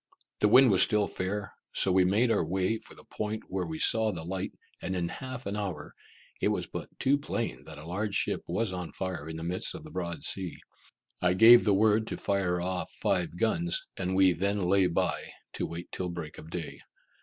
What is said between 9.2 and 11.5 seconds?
in the midst of the broad sea. I